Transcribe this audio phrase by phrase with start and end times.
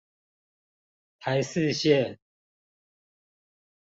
[1.19, 2.17] 台四線